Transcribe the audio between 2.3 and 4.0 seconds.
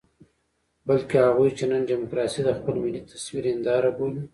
د خپل ملي تصوير هنداره